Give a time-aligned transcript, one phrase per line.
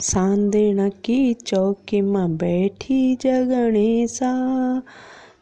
[0.00, 4.82] सांदण की चौकी में बैठी जगणेशा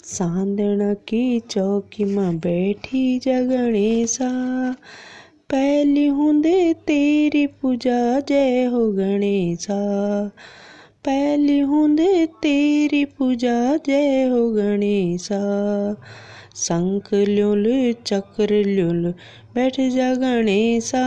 [0.04, 4.30] सांदण की चौकी में बैठी जगणेशा
[5.50, 10.28] पहली हुंदे तेरी पूजा, जय हो गणेशा।
[11.04, 15.40] पहली हुंदे तेरी पूजा, जय हो गणेशा।
[16.56, 19.14] शंख ल्योल, चक्र ल्योल,
[19.54, 21.04] बैठ जा गणेशा।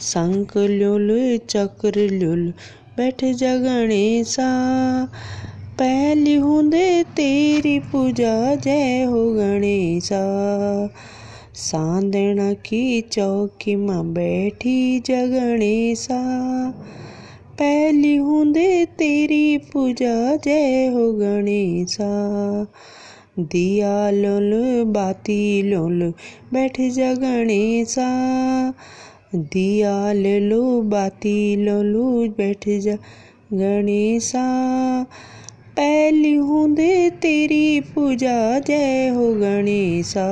[0.00, 2.52] शंख ल्योल चक्र ल्योल
[2.96, 4.48] बैठ जा गणेशा
[5.78, 10.22] पहली हुंदे तेरी पूजा, जय हो गणेशा।
[11.54, 16.20] सांदण की चौकी में बैठी जगणेशा
[17.58, 22.12] पहली हुंदे तेरी पूजा, जय हो गणेशा।
[23.40, 26.12] दिया लोल बाती लोल
[26.52, 28.10] बैठ जा गणेशा
[29.34, 32.94] दिया ले लो बाती, लो लो, बैठ जा
[33.52, 34.44] गणेशा।
[35.76, 40.26] पहली हुंदे तेरी पूजा, जय हो गणेशा।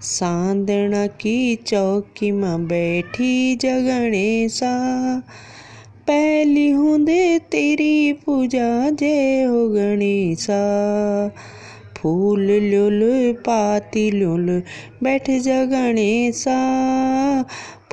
[0.00, 4.74] सांदना की चौकी में बैठी जा गणेशा।
[6.06, 10.62] पहली हुंदे तेरी पूजा, जय हो गणेशा।
[11.96, 14.62] फूल लोल पाती लोल
[15.02, 16.56] बैठ जा गणेशा।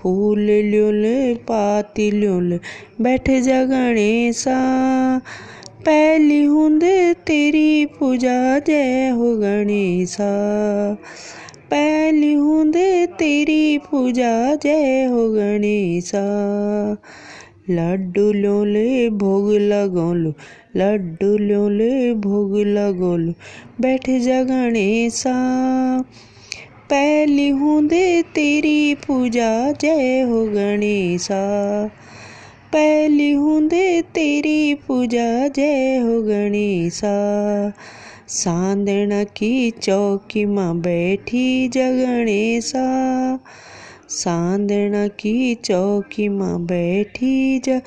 [0.04, 1.04] फूल ल्योल,
[1.36, 2.60] पाती ल्योल,
[3.02, 4.58] बैठ जा गणेशा।
[5.86, 10.94] पहली हुंदे तेरी पूजा, जय हो गणेशा।
[11.72, 16.24] पहली हुंदे तेरी पूजा, जय हो गणेशा।
[17.70, 20.34] लड्डू लोले भोग लगोलो,
[20.76, 23.34] लड्डू लोले भोग लगोलो,
[23.82, 25.36] बैठ जा गणेशा।
[26.94, 31.86] पहली हुंदे तेरी पूजा, जय हो गणेशा।
[32.74, 37.74] पहली हुंदे तेरी पूजा, जय हो गणेशा।
[38.28, 43.40] सांदण की चौकी में बैठी जगणेशा
[44.10, 47.82] सांदण की चौकी में बैठी ज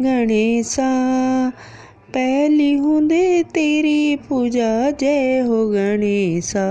[0.00, 0.92] गणेशा।
[2.08, 6.68] पहली हुंदे तेरी पूजा, जय हो गणेशा।